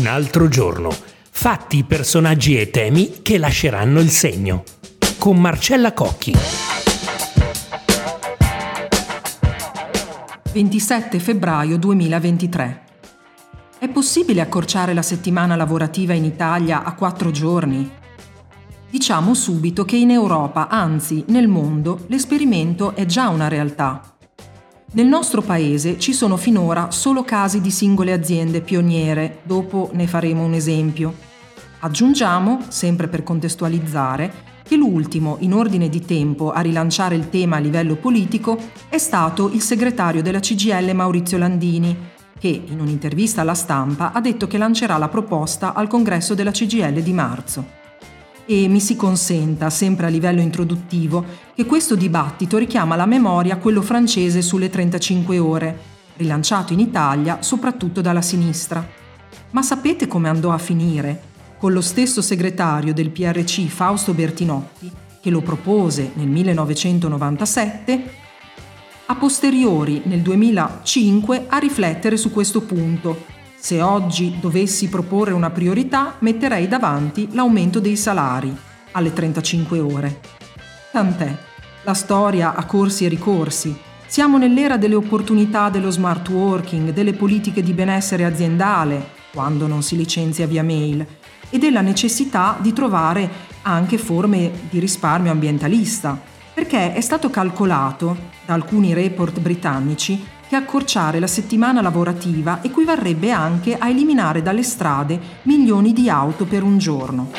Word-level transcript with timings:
Un 0.00 0.06
altro 0.06 0.48
giorno. 0.48 0.88
Fatti, 1.30 1.84
personaggi 1.84 2.58
e 2.58 2.70
temi 2.70 3.20
che 3.20 3.36
lasceranno 3.36 4.00
il 4.00 4.08
segno. 4.08 4.62
Con 5.18 5.38
Marcella 5.38 5.92
Cocchi. 5.92 6.34
27 10.54 11.18
febbraio 11.18 11.76
2023. 11.76 12.84
È 13.78 13.88
possibile 13.90 14.40
accorciare 14.40 14.94
la 14.94 15.02
settimana 15.02 15.54
lavorativa 15.54 16.14
in 16.14 16.24
Italia 16.24 16.82
a 16.82 16.94
quattro 16.94 17.30
giorni? 17.30 17.90
Diciamo 18.88 19.34
subito 19.34 19.84
che 19.84 19.96
in 19.96 20.10
Europa, 20.10 20.68
anzi 20.68 21.24
nel 21.28 21.46
mondo, 21.46 22.06
l'esperimento 22.06 22.96
è 22.96 23.04
già 23.04 23.28
una 23.28 23.48
realtà. 23.48 24.16
Nel 24.92 25.06
nostro 25.06 25.40
paese 25.40 26.00
ci 26.00 26.12
sono 26.12 26.36
finora 26.36 26.90
solo 26.90 27.22
casi 27.22 27.60
di 27.60 27.70
singole 27.70 28.12
aziende 28.12 28.60
pioniere, 28.60 29.38
dopo 29.44 29.90
ne 29.92 30.08
faremo 30.08 30.42
un 30.42 30.52
esempio. 30.52 31.14
Aggiungiamo, 31.78 32.62
sempre 32.66 33.06
per 33.06 33.22
contestualizzare, 33.22 34.48
che 34.64 34.74
l'ultimo 34.74 35.36
in 35.40 35.54
ordine 35.54 35.88
di 35.88 36.04
tempo 36.04 36.50
a 36.50 36.60
rilanciare 36.60 37.14
il 37.14 37.28
tema 37.28 37.56
a 37.56 37.60
livello 37.60 37.94
politico 37.94 38.58
è 38.88 38.98
stato 38.98 39.48
il 39.52 39.60
segretario 39.60 40.22
della 40.22 40.40
CGL 40.40 40.92
Maurizio 40.92 41.38
Landini, 41.38 41.96
che 42.36 42.62
in 42.66 42.80
un'intervista 42.80 43.42
alla 43.42 43.54
stampa 43.54 44.10
ha 44.10 44.20
detto 44.20 44.48
che 44.48 44.58
lancerà 44.58 44.96
la 44.96 45.08
proposta 45.08 45.72
al 45.72 45.86
congresso 45.86 46.34
della 46.34 46.50
CGL 46.50 47.00
di 47.00 47.12
marzo 47.12 47.78
e 48.52 48.66
mi 48.66 48.80
si 48.80 48.96
consenta, 48.96 49.70
sempre 49.70 50.06
a 50.06 50.08
livello 50.08 50.40
introduttivo, 50.40 51.24
che 51.54 51.64
questo 51.66 51.94
dibattito 51.94 52.58
richiama 52.58 52.96
la 52.96 53.06
memoria 53.06 53.58
quello 53.58 53.80
francese 53.80 54.42
sulle 54.42 54.68
35 54.68 55.38
ore, 55.38 55.78
rilanciato 56.16 56.72
in 56.72 56.80
Italia 56.80 57.42
soprattutto 57.42 58.00
dalla 58.00 58.22
sinistra. 58.22 58.84
Ma 59.52 59.62
sapete 59.62 60.08
come 60.08 60.28
andò 60.28 60.50
a 60.50 60.58
finire? 60.58 61.22
Con 61.60 61.72
lo 61.72 61.80
stesso 61.80 62.20
segretario 62.22 62.92
del 62.92 63.10
PRC 63.10 63.68
Fausto 63.68 64.14
Bertinotti, 64.14 64.90
che 65.20 65.30
lo 65.30 65.42
propose 65.42 66.10
nel 66.14 66.26
1997, 66.26 68.14
a 69.06 69.14
posteriori 69.14 70.02
nel 70.06 70.22
2005 70.22 71.46
a 71.48 71.58
riflettere 71.58 72.16
su 72.16 72.32
questo 72.32 72.62
punto 72.62 73.38
se 73.60 73.82
oggi 73.82 74.38
dovessi 74.40 74.88
proporre 74.88 75.32
una 75.32 75.50
priorità, 75.50 76.16
metterei 76.20 76.66
davanti 76.66 77.28
l'aumento 77.32 77.78
dei 77.78 77.94
salari 77.94 78.56
alle 78.92 79.12
35 79.12 79.78
ore. 79.78 80.20
Tant'è, 80.90 81.36
la 81.82 81.92
storia 81.92 82.54
ha 82.54 82.64
corsi 82.64 83.04
e 83.04 83.08
ricorsi. 83.08 83.78
Siamo 84.06 84.38
nell'era 84.38 84.78
delle 84.78 84.94
opportunità 84.94 85.68
dello 85.68 85.90
smart 85.90 86.26
working, 86.30 86.92
delle 86.92 87.12
politiche 87.12 87.62
di 87.62 87.74
benessere 87.74 88.24
aziendale, 88.24 89.10
quando 89.30 89.66
non 89.66 89.82
si 89.82 89.94
licenzia 89.94 90.46
via 90.46 90.64
mail, 90.64 91.06
e 91.50 91.58
della 91.58 91.82
necessità 91.82 92.56
di 92.58 92.72
trovare 92.72 93.28
anche 93.62 93.98
forme 93.98 94.50
di 94.70 94.78
risparmio 94.78 95.30
ambientalista, 95.30 96.18
perché 96.54 96.94
è 96.94 97.00
stato 97.02 97.28
calcolato 97.28 98.16
da 98.46 98.54
alcuni 98.54 98.94
report 98.94 99.38
britannici 99.38 100.38
che 100.50 100.56
accorciare 100.56 101.20
la 101.20 101.28
settimana 101.28 101.80
lavorativa 101.80 102.58
equivarrebbe 102.60 103.30
anche 103.30 103.78
a 103.78 103.88
eliminare 103.88 104.42
dalle 104.42 104.64
strade 104.64 105.16
milioni 105.42 105.92
di 105.92 106.10
auto 106.10 106.44
per 106.44 106.64
un 106.64 106.76
giorno. 106.76 107.30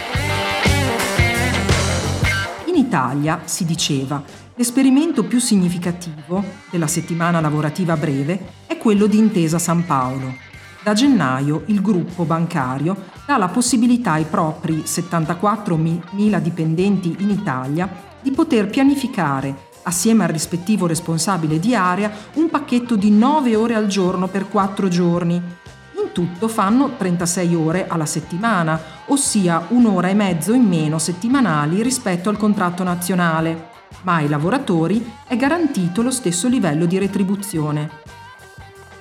In 2.68 2.76
Italia, 2.76 3.42
si 3.44 3.66
diceva, 3.66 4.23
l'esperimento 4.56 5.26
più 5.26 5.40
significativo 5.40 6.42
della 6.70 6.88
settimana 6.88 7.42
lavorativa 7.42 7.98
breve 7.98 8.53
è 8.66 8.78
quello 8.78 9.08
di 9.08 9.18
Intesa 9.18 9.59
San 9.59 9.86
Paolo. 9.86 10.34
Da 10.81 10.94
gennaio 10.94 11.64
il 11.66 11.81
gruppo 11.81 12.23
bancario 12.23 12.96
dà 13.25 13.36
la 13.36 13.50
possibilità 13.50 14.14
ai 14.14 14.23
propri 14.23 14.84
74.000 14.86 16.40
dipendenti 16.40 17.14
in 17.19 17.30
Italia 17.30 17.90
di 18.22 18.31
poter 18.31 18.69
pianificare 18.69 19.69
assieme 19.84 20.24
al 20.24 20.30
rispettivo 20.30 20.88
responsabile 20.88 21.59
di 21.59 21.75
area, 21.75 22.12
un 22.36 22.50
pacchetto 22.50 22.96
di 22.96 23.12
9 23.12 23.56
ore 23.56 23.75
al 23.75 23.88
giorno 23.88 24.28
per 24.28 24.50
4 24.50 24.88
giorni. 24.88 25.36
In 25.36 26.12
tutto 26.14 26.47
fanno 26.47 26.96
36 26.97 27.56
ore 27.56 27.88
alla 27.88 28.06
settimana, 28.06 28.80
ossia 29.08 29.66
un'ora 29.70 30.09
e 30.09 30.14
mezzo 30.14 30.53
in 30.53 30.64
meno 30.64 31.00
settimanali 31.00 31.81
rispetto 31.81 32.30
al 32.30 32.38
contratto 32.38 32.84
nazionale, 32.84 33.70
ma 34.03 34.16
ai 34.16 34.28
lavoratori 34.28 35.12
è 35.28 35.36
garantito 35.36 36.02
lo 36.02 36.12
stesso 36.12 36.47
livello 36.47 36.86
di 36.86 36.97
retribuzione. 36.97 37.90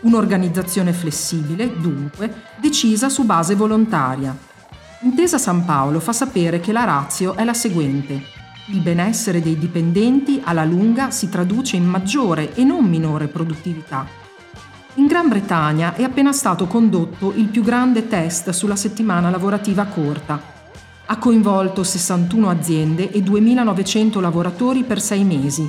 Un'organizzazione 0.01 0.93
flessibile, 0.93 1.79
dunque, 1.79 2.43
decisa 2.57 3.09
su 3.09 3.25
base 3.25 3.55
volontaria. 3.55 4.37
Intesa 5.03 5.39
San 5.39 5.65
Paolo 5.65 6.01
fa 6.01 6.13
sapere 6.13 6.61
che 6.61 6.73
la 6.73 6.85
razio 6.85 7.35
è 7.35 7.45
la 7.45 7.55
seguente. 7.55 8.40
Il 8.73 8.83
benessere 8.83 9.43
dei 9.43 9.59
dipendenti 9.59 10.41
alla 10.45 10.65
lunga 10.65 11.11
si 11.11 11.29
traduce 11.29 11.75
in 11.75 11.85
maggiore 11.85 12.55
e 12.55 12.63
non 12.63 12.85
minore 12.85 13.27
produttività. 13.27 14.07
In 14.95 15.09
Gran 15.09 15.29
Bretagna 15.29 15.97
è 15.97 16.05
appena 16.05 16.33
stato 16.33 16.69
condotto 16.69 17.33
il 17.35 17.47
più 17.47 17.65
grande 17.65 18.07
test 18.07 18.51
sulla 18.51 18.77
settimana 18.77 19.29
lavorativa 19.29 19.87
corta. 19.87 20.41
Ha 21.07 21.19
coinvolto 21.19 21.83
61 21.83 22.49
aziende 22.49 23.11
e 23.11 23.19
2.900 23.19 24.21
lavoratori 24.21 24.85
per 24.85 25.01
sei 25.01 25.25
mesi. 25.25 25.69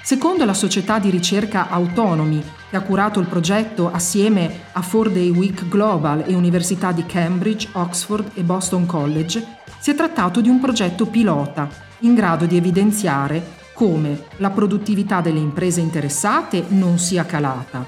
Secondo 0.00 0.44
la 0.44 0.54
società 0.54 1.00
di 1.00 1.10
ricerca 1.10 1.68
Autonomy, 1.68 2.40
che 2.70 2.76
ha 2.76 2.82
curato 2.82 3.18
il 3.18 3.26
progetto 3.26 3.90
assieme 3.90 4.66
a 4.70 4.82
Four 4.82 5.10
Day 5.10 5.30
Week 5.30 5.66
Global 5.66 6.22
e 6.24 6.34
Università 6.34 6.92
di 6.92 7.04
Cambridge, 7.06 7.70
Oxford 7.72 8.30
e 8.34 8.42
Boston 8.42 8.86
College, 8.86 9.62
si 9.84 9.90
è 9.90 9.94
trattato 9.94 10.40
di 10.40 10.48
un 10.48 10.60
progetto 10.60 11.04
pilota 11.04 11.68
in 11.98 12.14
grado 12.14 12.46
di 12.46 12.56
evidenziare 12.56 13.56
come 13.74 14.28
la 14.38 14.48
produttività 14.48 15.20
delle 15.20 15.40
imprese 15.40 15.82
interessate 15.82 16.64
non 16.68 16.98
sia 16.98 17.26
calata, 17.26 17.84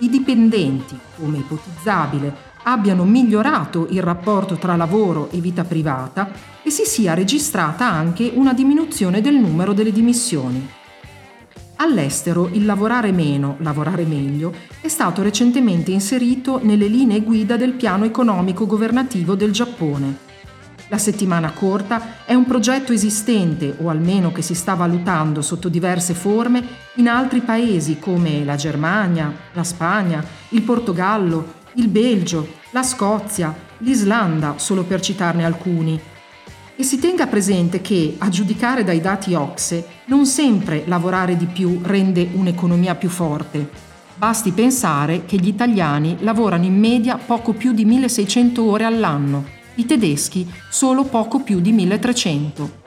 i 0.00 0.08
dipendenti, 0.10 0.98
come 1.16 1.38
ipotizzabile, 1.38 2.34
abbiano 2.64 3.04
migliorato 3.04 3.86
il 3.90 4.02
rapporto 4.02 4.56
tra 4.56 4.74
lavoro 4.74 5.30
e 5.30 5.38
vita 5.38 5.62
privata 5.62 6.30
e 6.64 6.70
si 6.70 6.82
sia 6.84 7.14
registrata 7.14 7.88
anche 7.88 8.28
una 8.34 8.52
diminuzione 8.52 9.20
del 9.20 9.36
numero 9.36 9.72
delle 9.72 9.92
dimissioni. 9.92 10.68
All'estero 11.76 12.48
il 12.54 12.64
lavorare 12.64 13.12
meno, 13.12 13.54
lavorare 13.60 14.02
meglio 14.02 14.52
è 14.80 14.88
stato 14.88 15.22
recentemente 15.22 15.92
inserito 15.92 16.58
nelle 16.60 16.88
linee 16.88 17.20
guida 17.20 17.56
del 17.56 17.74
piano 17.74 18.04
economico 18.04 18.66
governativo 18.66 19.36
del 19.36 19.52
Giappone 19.52 20.25
la 20.88 20.98
settimana 20.98 21.50
corta 21.50 22.24
è 22.24 22.34
un 22.34 22.46
progetto 22.46 22.92
esistente 22.92 23.74
o 23.78 23.88
almeno 23.88 24.30
che 24.30 24.42
si 24.42 24.54
sta 24.54 24.74
valutando 24.74 25.42
sotto 25.42 25.68
diverse 25.68 26.14
forme 26.14 26.62
in 26.94 27.08
altri 27.08 27.40
paesi 27.40 27.98
come 27.98 28.44
la 28.44 28.54
Germania, 28.54 29.34
la 29.52 29.64
Spagna, 29.64 30.24
il 30.50 30.62
Portogallo, 30.62 31.54
il 31.74 31.88
Belgio, 31.88 32.46
la 32.70 32.84
Scozia, 32.84 33.52
l'Islanda, 33.78 34.54
solo 34.58 34.84
per 34.84 35.00
citarne 35.00 35.44
alcuni. 35.44 36.00
E 36.76 36.82
si 36.84 37.00
tenga 37.00 37.26
presente 37.26 37.80
che, 37.80 38.14
a 38.18 38.28
giudicare 38.28 38.84
dai 38.84 39.00
dati 39.00 39.34
OXE, 39.34 39.86
non 40.06 40.24
sempre 40.24 40.84
lavorare 40.86 41.36
di 41.36 41.46
più 41.46 41.80
rende 41.82 42.28
un'economia 42.32 42.94
più 42.94 43.08
forte. 43.08 43.68
Basti 44.14 44.52
pensare 44.52 45.24
che 45.24 45.36
gli 45.36 45.48
italiani 45.48 46.16
lavorano 46.20 46.64
in 46.64 46.78
media 46.78 47.16
poco 47.16 47.52
più 47.54 47.72
di 47.72 47.84
1600 47.84 48.62
ore 48.62 48.84
all'anno 48.84 49.55
i 49.76 49.86
tedeschi 49.86 50.50
solo 50.68 51.04
poco 51.04 51.40
più 51.40 51.60
di 51.60 51.72
1300. 51.72 52.84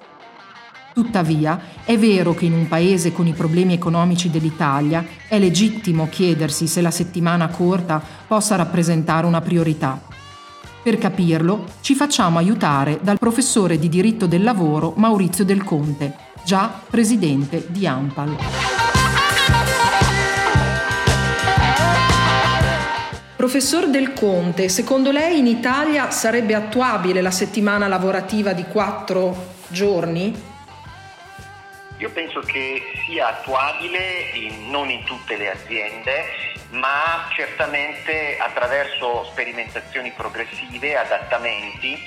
Tuttavia, 0.94 1.62
è 1.86 1.98
vero 1.98 2.34
che 2.34 2.46
in 2.46 2.54
un 2.54 2.68
paese 2.68 3.14
con 3.14 3.26
i 3.26 3.34
problemi 3.34 3.74
economici 3.74 4.30
dell'Italia 4.30 5.06
è 5.28 5.40
legittimo 5.40 6.10
chiedersi 6.10 6.68
se 6.68 6.82
la 6.82 6.92
settimana 6.92 7.48
corta 7.48 8.04
possa 8.28 8.56
rappresentare 8.56 9.26
una 9.26 9.42
priorità. 9.42 10.02
Per 10.82 10.98
capirlo, 10.98 11.66
ci 11.82 11.94
facciamo 11.94 12.38
aiutare 12.38 13.00
dal 13.02 13.20
professore 13.20 13.78
di 13.78 13.90
diritto 13.90 14.28
del 14.28 14.44
lavoro 14.44 14.94
Maurizio 14.98 15.46
Del 15.46 15.64
Conte, 15.64 16.16
già 16.44 16.82
presidente 16.90 17.68
di 17.70 17.86
AMPAL. 17.86 18.69
Professor 23.40 23.88
Del 23.88 24.12
Conte, 24.12 24.68
secondo 24.68 25.12
lei 25.12 25.38
in 25.38 25.48
Italia 25.48 26.12
sarebbe 26.12 26.56
attuabile 26.56 27.22
la 27.22 27.32
settimana 27.32 27.88
lavorativa 27.88 28.52
di 28.52 28.66
quattro 28.66 29.54
giorni? 29.70 30.36
Io 32.00 32.10
penso 32.12 32.42
che 32.42 32.82
sia 33.06 33.30
attuabile 33.30 34.32
in, 34.34 34.70
non 34.70 34.90
in 34.90 35.06
tutte 35.06 35.38
le 35.38 35.52
aziende, 35.52 36.26
ma 36.72 37.30
certamente 37.34 38.38
attraverso 38.38 39.24
sperimentazioni 39.32 40.12
progressive, 40.12 40.98
adattamenti 40.98 41.98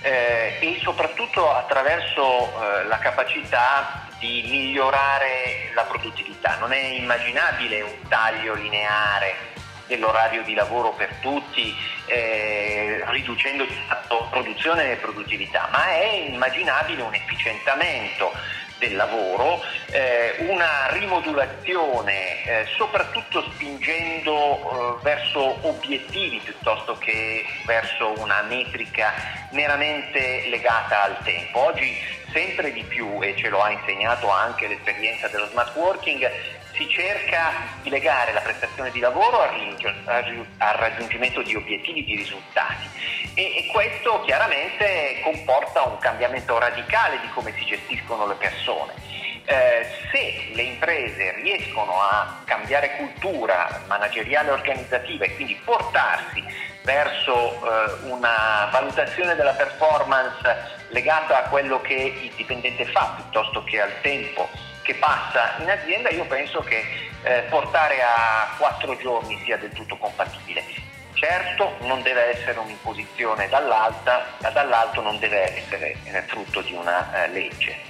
eh, 0.00 0.56
e 0.58 0.80
soprattutto 0.82 1.52
attraverso 1.52 2.48
eh, 2.48 2.86
la 2.86 2.98
capacità 2.98 4.08
di 4.18 4.44
migliorare 4.50 5.70
la 5.72 5.84
produttività. 5.84 6.56
Non 6.58 6.72
è 6.72 6.84
immaginabile 6.84 7.80
un 7.80 8.08
taglio 8.08 8.54
lineare 8.54 9.50
dell'orario 9.90 10.44
di 10.44 10.54
lavoro 10.54 10.92
per 10.92 11.16
tutti, 11.20 11.74
eh, 12.06 13.02
riducendo 13.08 13.66
la 13.88 14.00
produzione 14.30 14.92
e 14.92 14.96
produttività, 14.96 15.68
ma 15.72 15.88
è 15.88 16.28
immaginabile 16.28 17.02
un 17.02 17.12
efficientamento 17.12 18.32
del 18.78 18.96
lavoro, 18.96 19.60
eh, 19.90 20.36
una 20.48 20.88
rimodulazione 20.92 22.44
eh, 22.44 22.66
soprattutto 22.76 23.42
spingendo 23.52 24.32
eh, 24.32 25.02
verso 25.02 25.58
obiettivi 25.66 26.40
piuttosto 26.42 26.96
che 26.96 27.44
verso 27.66 28.18
una 28.20 28.40
metrica 28.42 29.12
meramente 29.50 30.46
legata 30.48 31.02
al 31.02 31.18
tempo. 31.24 31.66
Oggi 31.66 31.94
sempre 32.32 32.72
di 32.72 32.84
più, 32.84 33.18
e 33.20 33.34
ce 33.36 33.48
lo 33.48 33.60
ha 33.60 33.70
insegnato 33.70 34.30
anche 34.30 34.68
l'esperienza 34.68 35.28
dello 35.28 35.48
smart 35.48 35.74
working, 35.74 36.30
si 36.80 36.88
cerca 36.88 37.52
di 37.82 37.90
legare 37.90 38.32
la 38.32 38.40
prestazione 38.40 38.90
di 38.90 39.00
lavoro 39.00 39.40
al 39.42 40.74
raggiungimento 40.76 41.42
di 41.42 41.54
obiettivi, 41.54 42.02
di 42.04 42.16
risultati 42.16 42.88
e, 43.34 43.68
questo 43.70 44.22
chiaramente 44.22 45.20
comporta 45.22 45.82
un 45.82 45.98
cambiamento 45.98 46.58
radicale 46.58 47.20
di 47.20 47.28
come 47.34 47.52
si 47.58 47.66
gestiscono 47.66 48.26
le 48.26 48.34
persone. 48.34 48.94
Eh, 49.44 49.86
se 50.10 50.50
le 50.54 50.62
imprese 50.62 51.34
riescono 51.42 52.00
a 52.00 52.40
cambiare 52.44 52.96
cultura 52.96 53.82
manageriale 53.86 54.50
organizzativa 54.50 55.24
e 55.24 55.34
quindi 55.34 55.60
portarsi 55.62 56.42
verso 56.82 57.52
eh, 57.52 58.08
una 58.10 58.68
valutazione 58.70 59.34
della 59.34 59.52
performance 59.52 60.78
legata 60.88 61.44
a 61.44 61.48
quello 61.48 61.80
che 61.80 62.20
il 62.22 62.32
dipendente 62.36 62.86
fa 62.86 63.14
piuttosto 63.16 63.64
che 63.64 63.80
al 63.80 63.92
tempo 64.00 64.48
che 64.90 64.94
passa 64.96 65.54
in 65.62 65.70
azienda, 65.70 66.10
io 66.10 66.24
penso 66.24 66.60
che 66.60 66.82
eh, 67.22 67.44
portare 67.48 68.02
a 68.02 68.56
quattro 68.58 68.96
giorni 68.96 69.38
sia 69.44 69.56
del 69.56 69.70
tutto 69.70 69.96
compatibile. 69.96 70.64
Certo 71.12 71.76
non 71.82 72.02
deve 72.02 72.36
essere 72.36 72.58
un'imposizione 72.58 73.48
dall'alto, 73.48 75.00
non 75.00 75.18
deve 75.18 75.58
essere 75.58 75.96
eh, 76.04 76.22
frutto 76.26 76.60
di 76.62 76.72
una 76.72 77.24
eh, 77.24 77.28
legge. 77.28 77.88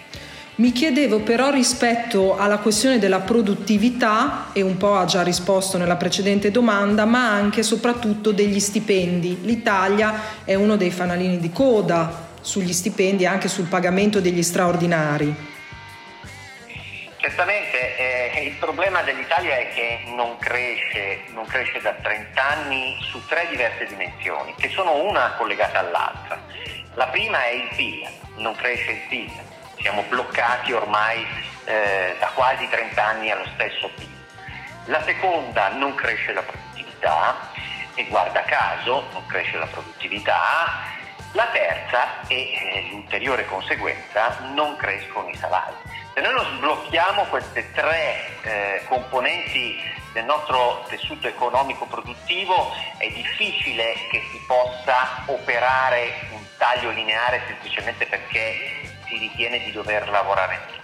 Mi 0.57 0.73
chiedevo 0.73 1.21
però 1.21 1.51
rispetto 1.51 2.37
alla 2.37 2.59
questione 2.59 2.99
della 2.99 3.21
produttività, 3.21 4.49
e 4.53 4.61
un 4.61 4.77
po' 4.77 4.97
ha 4.97 5.07
già 5.07 5.23
risposto 5.23 5.79
nella 5.79 5.97
precedente 5.97 6.51
domanda, 6.51 7.07
ma 7.07 7.31
anche 7.31 7.61
e 7.61 7.63
soprattutto 7.63 8.33
degli 8.33 8.61
stipendi. 8.61 9.39
L'Italia 9.43 10.21
è 10.45 10.55
uno 10.55 10.77
dei 10.77 10.91
fanalini 10.91 11.39
di 11.39 11.51
coda 11.51 12.29
sugli 12.43 12.75
stipendi 12.75 13.23
e 13.23 13.27
anche 13.27 13.49
sul 13.49 13.69
pagamento 13.69 14.21
degli 14.21 14.43
straordinari. 14.43 15.49
Certamente 17.21 17.97
eh, 17.99 18.45
il 18.45 18.55
problema 18.55 19.03
dell'Italia 19.03 19.59
è 19.59 19.69
che 19.69 20.05
non 20.07 20.39
cresce, 20.39 21.25
non 21.35 21.45
cresce 21.45 21.79
da 21.83 21.93
30 21.93 22.43
anni 22.43 22.97
su 23.03 23.23
tre 23.27 23.47
diverse 23.51 23.85
dimensioni, 23.85 24.55
che 24.57 24.71
sono 24.71 24.95
una 25.05 25.35
collegata 25.37 25.81
all'altra. 25.81 26.41
La 26.95 27.09
prima 27.09 27.45
è 27.45 27.51
il 27.51 27.69
PIL, 27.77 28.09
non 28.37 28.55
cresce 28.57 28.93
il 28.93 29.01
PIL, 29.11 29.31
siamo 29.81 30.03
bloccati 30.09 30.73
ormai 30.73 31.27
eh, 31.67 32.17
da 32.19 32.29
quasi 32.29 32.67
30 32.67 33.05
anni 33.05 33.31
allo 33.31 33.47
stesso 33.53 33.91
PIL. 33.95 34.09
La 34.87 35.03
seconda 35.03 35.69
non 35.69 35.95
cresce 35.95 36.33
la 36.33 36.43
produttività 36.43 37.37
e 37.97 38.05
guarda 38.07 38.41
caso 38.45 39.07
non 39.13 39.27
cresce 39.27 39.59
la 39.59 39.67
produttività. 39.67 40.99
La 41.33 41.47
terza 41.53 42.27
e 42.29 42.35
eh, 42.35 42.89
l'ulteriore 42.91 43.45
conseguenza 43.45 44.39
non 44.55 44.75
crescono 44.77 45.29
i 45.29 45.37
salari. 45.37 45.77
Se 46.13 46.21
noi 46.21 46.35
non 46.35 46.50
sblocchiamo 46.91 47.23
queste 47.27 47.71
tre 47.71 48.17
eh, 48.43 48.83
componenti 48.89 49.77
del 50.13 50.25
nostro 50.25 50.85
tessuto 50.89 51.29
economico 51.29 51.87
produttivo 51.87 52.73
è 52.99 53.09
difficile 53.13 53.95
che 54.11 54.21
si 54.33 54.41
possa 54.45 55.23
operare 55.27 56.11
un 56.33 56.43
taglio 56.59 56.91
lineare 56.91 57.43
semplicemente 57.47 58.07
perché 58.07 58.83
si 59.07 59.19
ritiene 59.19 59.63
di 59.63 59.71
dover 59.71 60.09
lavorare 60.09 60.59
meno. 60.67 60.79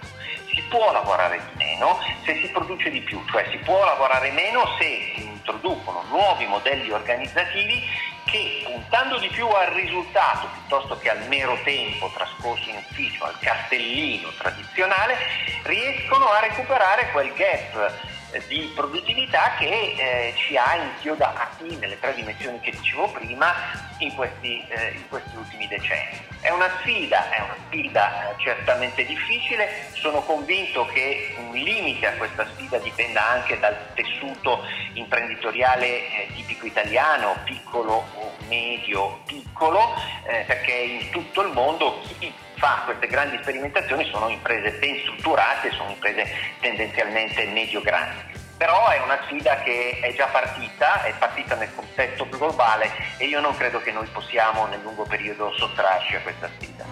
Si 0.53 0.61
può 0.69 0.93
lavorare 0.93 1.41
di 1.51 1.57
meno 1.57 1.99
se 2.23 2.39
si 2.39 2.47
produce 2.51 2.89
di 2.89 3.01
più, 3.01 3.21
cioè 3.29 3.45
si 3.51 3.57
può 3.57 3.83
lavorare 3.83 4.31
meno 4.31 4.63
se 4.79 5.11
si 5.13 5.25
introducono 5.25 6.03
nuovi 6.07 6.45
modelli 6.45 6.89
organizzativi 6.89 7.83
che 8.27 8.61
puntando 8.65 9.17
di 9.19 9.29
più 9.29 9.47
al 9.47 9.67
risultato 9.67 10.47
piuttosto 10.51 10.97
che 10.99 11.09
al 11.09 11.27
mero 11.27 11.57
tempo 11.63 12.11
trascorso 12.13 12.69
in 12.69 12.75
ufficio, 12.75 13.23
al 13.23 13.39
cartellino 13.39 14.29
tradizionale, 14.37 15.15
riescono 15.63 16.27
a 16.29 16.41
recuperare 16.41 17.09
quel 17.11 17.33
gap 17.33 17.93
eh, 18.31 18.43
di 18.47 18.71
produttività 18.75 19.53
che 19.57 19.95
eh, 19.97 20.33
ci 20.35 20.57
ha 20.57 20.75
inchiodati 20.75 21.77
nelle 21.77 21.99
tre 21.99 22.13
dimensioni 22.13 22.59
che 22.59 22.71
dicevo 22.71 23.09
prima 23.11 23.53
in 23.99 24.13
questi, 24.15 24.65
eh, 24.67 24.91
in 24.95 25.07
questi 25.09 25.35
ultimi 25.35 25.67
decenni. 25.67 26.25
È 26.41 26.49
una 26.49 26.69
sfida, 26.79 27.29
è 27.29 27.41
una 27.41 27.55
sfida 27.67 28.29
eh, 28.29 28.35
certamente 28.37 29.05
difficile, 29.05 29.89
sono 29.93 30.21
convinto 30.21 30.85
che 30.87 31.35
un 31.37 31.53
limite 31.53 32.07
a 32.07 32.13
questa 32.13 32.47
sfida 32.53 32.77
dipenda 32.77 33.25
anche 33.25 33.59
dal 33.59 33.75
tessuto 33.93 34.63
imprenditoriale 34.93 35.87
eh, 35.87 36.27
tipico 36.35 36.65
italiano, 36.65 37.37
piccolo 37.43 38.05
o 38.15 38.35
medio 38.47 39.21
piccolo, 39.25 39.93
eh, 40.25 40.43
perché 40.45 40.71
in 40.71 41.09
tutto 41.09 41.41
il 41.41 41.51
mondo 41.53 42.01
chi 42.19 42.33
fa 42.55 42.83
queste 42.85 43.07
grandi 43.07 43.37
sperimentazioni 43.41 44.09
sono 44.11 44.29
imprese 44.29 44.71
ben 44.79 44.99
strutturate, 45.01 45.71
sono 45.71 45.91
imprese 45.91 46.27
tendenzialmente 46.59 47.45
medio-grandi. 47.45 48.36
Però 48.57 48.87
è 48.87 48.99
una 48.99 49.19
sfida 49.25 49.57
che 49.57 49.99
è 50.01 50.15
già 50.15 50.25
partita, 50.25 51.03
è 51.03 51.13
partita 51.19 51.53
nel 51.53 51.69
contesto 51.75 52.27
globale 52.27 52.91
e 53.17 53.25
io 53.25 53.39
non 53.39 53.55
credo 53.55 53.79
che 53.81 53.91
noi 53.91 54.07
possiamo 54.07 54.65
nel 54.65 54.81
lungo 54.81 55.03
periodo 55.03 55.53
sottrarci 55.53 56.15
a 56.15 56.21
questa 56.21 56.49
sfida. 56.57 56.86